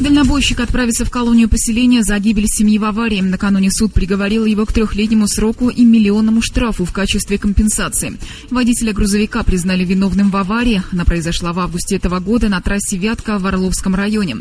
Дальнобойщик 0.00 0.60
отправится 0.60 1.04
в 1.04 1.10
колонию 1.10 1.50
поселения 1.50 2.02
за 2.02 2.18
гибель 2.18 2.46
семьи 2.46 2.78
в 2.78 2.84
аварии. 2.84 3.20
Накануне 3.20 3.70
суд 3.70 3.92
приговорил 3.92 4.46
его 4.46 4.64
к 4.64 4.72
трехлетнему 4.72 5.28
сроку 5.28 5.68
и 5.68 5.84
миллионному 5.84 6.40
штрафу 6.40 6.86
в 6.86 6.92
качестве 6.92 7.36
компенсации. 7.36 8.16
Водителя 8.48 8.94
грузовика 8.94 9.42
признали 9.42 9.84
виновным 9.84 10.30
в 10.30 10.36
аварии. 10.36 10.82
Она 10.90 11.04
произошла 11.04 11.52
в 11.52 11.58
августе 11.58 11.96
этого 11.96 12.18
года 12.18 12.48
на 12.48 12.62
трассе 12.62 12.96
Вятка 12.96 13.38
в 13.38 13.46
Орловском 13.46 13.94
районе. 13.94 14.38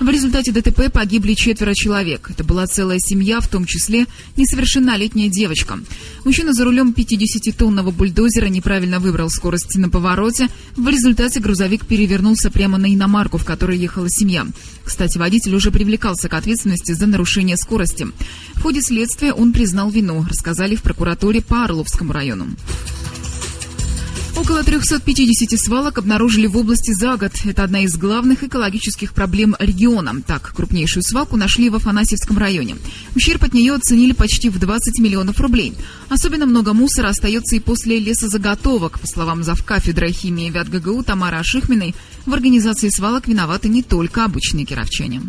В 0.00 0.08
результате 0.08 0.50
ДТП 0.50 0.90
погибли 0.90 1.34
четверо 1.34 1.74
человек. 1.74 2.30
Это 2.30 2.42
была 2.42 2.66
целая 2.66 2.98
семья, 2.98 3.40
в 3.40 3.48
том 3.48 3.66
числе 3.66 4.06
несовершеннолетняя 4.38 5.28
девочка. 5.28 5.78
Мужчина 6.24 6.54
за 6.54 6.64
рулем 6.64 6.94
50-тонного 6.96 7.90
бульдозера 7.90 8.46
неправильно 8.46 8.98
выбрал 8.98 9.28
скорость 9.28 9.76
на 9.76 9.90
повороте. 9.90 10.48
В 10.74 10.88
результате 10.88 11.38
грузовик 11.38 11.84
перевернулся 11.84 12.50
прямо 12.50 12.78
на 12.78 12.92
иномарку, 12.94 13.36
в 13.36 13.44
которой 13.44 13.76
ехала 13.76 14.08
семья. 14.08 14.46
Кстати, 14.84 15.01
водитель 15.16 15.54
уже 15.54 15.70
привлекался 15.70 16.28
к 16.28 16.34
ответственности 16.34 16.92
за 16.92 17.06
нарушение 17.06 17.56
скорости. 17.56 18.06
В 18.54 18.62
ходе 18.62 18.80
следствия 18.80 19.32
он 19.32 19.52
признал 19.52 19.90
вину, 19.90 20.24
рассказали 20.28 20.76
в 20.76 20.82
прокуратуре 20.82 21.42
по 21.42 21.64
Орловскому 21.64 22.12
району. 22.12 22.46
Около 24.42 24.64
350 24.64 25.56
свалок 25.56 25.98
обнаружили 25.98 26.48
в 26.48 26.56
области 26.56 26.92
за 26.92 27.16
год. 27.16 27.30
Это 27.44 27.62
одна 27.62 27.84
из 27.84 27.96
главных 27.96 28.42
экологических 28.42 29.14
проблем 29.14 29.54
региона. 29.60 30.20
Так, 30.26 30.52
крупнейшую 30.52 31.04
свалку 31.04 31.36
нашли 31.36 31.70
в 31.70 31.76
Афанасьевском 31.76 32.36
районе. 32.38 32.74
Ущерб 33.14 33.44
от 33.44 33.54
нее 33.54 33.72
оценили 33.72 34.10
почти 34.10 34.48
в 34.48 34.58
20 34.58 34.98
миллионов 34.98 35.38
рублей. 35.38 35.74
Особенно 36.08 36.46
много 36.46 36.72
мусора 36.72 37.10
остается 37.10 37.54
и 37.54 37.60
после 37.60 38.00
лесозаготовок. 38.00 38.98
По 38.98 39.06
словам 39.06 39.44
завкафедры 39.44 40.10
химии 40.10 40.50
ВятГГУ 40.50 41.04
Тамары 41.04 41.36
Ашихминой, 41.36 41.94
в 42.26 42.34
организации 42.34 42.88
свалок 42.88 43.28
виноваты 43.28 43.68
не 43.68 43.84
только 43.84 44.24
обычные 44.24 44.64
кировчане. 44.64 45.22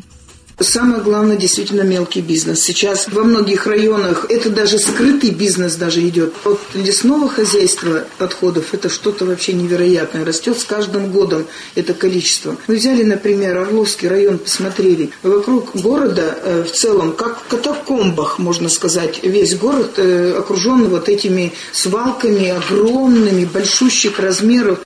Самое 0.59 1.01
главное, 1.01 1.35
действительно, 1.35 1.81
мелкий 1.81 2.21
бизнес. 2.21 2.61
Сейчас 2.61 3.07
во 3.07 3.23
многих 3.23 3.65
районах 3.65 4.25
это 4.29 4.49
даже 4.49 4.77
скрытый 4.77 5.31
бизнес 5.31 5.75
даже 5.75 6.07
идет. 6.07 6.33
От 6.45 6.59
лесного 6.73 7.27
хозяйства 7.27 8.05
подходов 8.17 8.73
это 8.73 8.89
что-то 8.89 9.25
вообще 9.25 9.53
невероятное. 9.53 10.23
Растет 10.23 10.59
с 10.59 10.63
каждым 10.63 11.11
годом 11.11 11.47
это 11.75 11.93
количество. 11.93 12.55
Мы 12.67 12.75
взяли, 12.75 13.03
например, 13.03 13.57
Орловский 13.57 14.07
район, 14.07 14.37
посмотрели. 14.37 15.11
Вокруг 15.23 15.75
города 15.75 16.37
э, 16.41 16.63
в 16.63 16.71
целом, 16.71 17.13
как 17.13 17.41
в 17.41 17.47
катакомбах, 17.47 18.39
можно 18.39 18.69
сказать, 18.69 19.21
весь 19.23 19.55
город 19.55 19.93
э, 19.97 20.35
окружен 20.37 20.87
вот 20.87 21.09
этими 21.09 21.53
свалками 21.71 22.49
огромными, 22.49 23.45
большущих 23.45 24.19
размеров. 24.19 24.79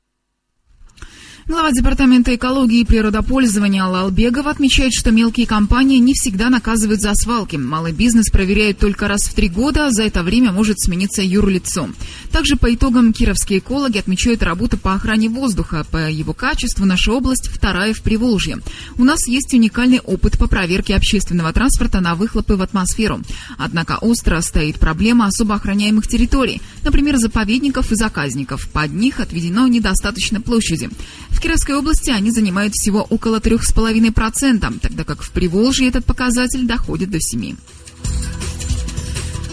Глава 1.47 1.71
Департамента 1.71 2.35
экологии 2.35 2.81
и 2.81 2.85
природопользования 2.85 3.81
Алла 3.81 4.01
Албегова 4.01 4.51
отмечает, 4.51 4.91
что 4.93 5.11
мелкие 5.11 5.47
компании 5.47 5.97
не 5.97 6.13
всегда 6.13 6.49
наказывают 6.49 6.99
за 6.99 7.13
свалки. 7.15 7.55
Малый 7.55 7.93
бизнес 7.93 8.29
проверяет 8.29 8.79
только 8.79 9.07
раз 9.07 9.21
в 9.21 9.33
три 9.33 9.47
года, 9.47 9.85
а 9.85 9.91
за 9.91 10.03
это 10.03 10.23
время 10.23 10.51
может 10.51 10.77
смениться 10.77 11.21
юрлицо. 11.21 11.87
Также 12.33 12.57
по 12.57 12.73
итогам 12.75 13.13
кировские 13.13 13.59
экологи 13.59 13.97
отмечают 13.97 14.43
работу 14.43 14.77
по 14.77 14.93
охране 14.93 15.29
воздуха. 15.29 15.85
По 15.89 16.09
его 16.09 16.33
качеству 16.33 16.83
наша 16.83 17.13
область 17.13 17.47
вторая 17.47 17.93
в 17.93 18.01
Приволжье. 18.01 18.57
У 18.97 19.05
нас 19.05 19.25
есть 19.25 19.53
уникальный 19.53 20.01
опыт 20.01 20.37
по 20.37 20.49
проверке 20.49 20.97
общественного 20.97 21.53
транспорта 21.53 22.01
на 22.01 22.15
выхлопы 22.15 22.57
в 22.57 22.61
атмосферу. 22.61 23.21
Однако 23.57 23.99
остро 24.01 24.41
стоит 24.41 24.79
проблема 24.79 25.27
особо 25.27 25.55
охраняемых 25.55 26.07
территорий, 26.07 26.61
например, 26.83 27.15
заповедников 27.15 27.93
и 27.93 27.95
заказников. 27.95 28.67
Под 28.67 28.91
них 28.91 29.21
отведено 29.21 29.65
недостаточно 29.69 30.41
площади. 30.41 30.89
В 31.37 31.39
Кировской 31.39 31.75
области 31.75 32.09
они 32.09 32.31
занимают 32.31 32.73
всего 32.73 33.03
около 33.03 33.39
3,5%, 33.39 34.79
тогда 34.79 35.03
как 35.03 35.21
в 35.21 35.29
Приволжье 35.29 35.87
этот 35.87 36.03
показатель 36.03 36.65
доходит 36.65 37.11
до 37.11 37.19
7%. 37.19 37.55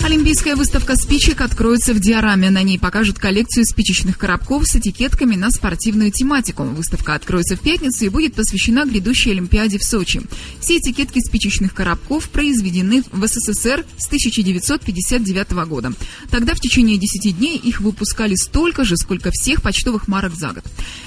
Олимпийская 0.03 0.57
выставка 0.57 0.97
спичек 0.97 1.41
откроется 1.41 1.95
в 1.95 2.01
Диораме. 2.01 2.51
На 2.51 2.63
ней 2.63 2.79
покажут 2.79 3.19
коллекцию 3.19 3.65
спичечных 3.65 4.19
коробков 4.19 4.67
с 4.67 4.77
этикетками 4.77 5.37
на 5.37 5.51
спортивную 5.51 6.11
тематику. 6.11 6.65
Выставка 6.65 7.15
откроется 7.15 7.57
в 7.57 7.61
пятницу 7.61 8.05
и 8.05 8.09
будет 8.09 8.35
посвящена 8.35 8.85
грядущей 8.85 9.33
Олимпиаде 9.33 9.79
в 9.79 9.85
Сочи. 9.85 10.23
Все 10.61 10.79
этикетки 10.79 11.21
спичечных 11.21 11.75
коробков 11.75 12.29
произведены 12.29 13.03
в 13.13 13.27
СССР 13.27 13.85
с 13.97 14.07
1959 14.07 15.51
года. 15.69 15.93
Тогда 16.31 16.55
в 16.55 16.61
течение 16.61 16.99
10 16.99 17.37
дней 17.39 17.57
их 17.57 17.81
выпускали 17.81 18.35
столько 18.35 18.85
же, 18.85 18.97
сколько 18.97 19.31
всех 19.33 19.63
почтовых 19.63 20.09
марок 20.09 20.35
за 20.35 20.49
год. 20.49 20.65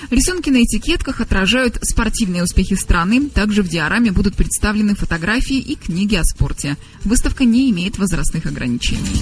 Рисунки 0.09 0.49
на 0.49 0.63
этикетках 0.63 1.21
отражают 1.21 1.77
спортивные 1.81 2.43
успехи 2.43 2.75
страны. 2.75 3.29
Также 3.29 3.63
в 3.63 3.67
Диораме 3.67 4.11
будут 4.11 4.35
представлены 4.35 4.95
фотографии 4.95 5.57
и 5.57 5.75
книги 5.75 6.15
о 6.15 6.23
спорте. 6.23 6.77
Выставка 7.03 7.43
не 7.43 7.69
имеет 7.69 7.97
возрастных 7.97 8.45
ограничений 8.45 8.76
ограничений. 8.77 9.21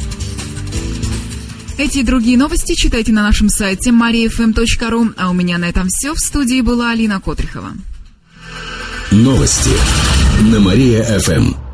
Эти 1.77 1.99
и 1.99 2.03
другие 2.03 2.37
новости 2.37 2.73
читайте 2.73 3.11
на 3.11 3.23
нашем 3.23 3.49
сайте 3.49 3.89
mariafm.ru. 3.89 5.13
А 5.17 5.29
у 5.29 5.33
меня 5.33 5.57
на 5.57 5.65
этом 5.65 5.87
все. 5.89 6.13
В 6.13 6.19
студии 6.19 6.61
была 6.61 6.91
Алина 6.91 7.19
Котрихова. 7.19 7.73
Новости 9.11 9.71
на 10.51 10.59
Мария-ФМ. 10.59 11.64